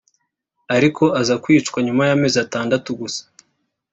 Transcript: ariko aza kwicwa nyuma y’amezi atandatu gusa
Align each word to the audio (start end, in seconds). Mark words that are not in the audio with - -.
ariko 0.75 1.03
aza 1.21 1.35
kwicwa 1.43 1.77
nyuma 1.85 2.03
y’amezi 2.09 2.37
atandatu 2.45 2.89
gusa 2.99 3.23